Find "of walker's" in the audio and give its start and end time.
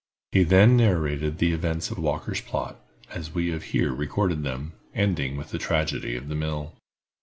1.91-2.41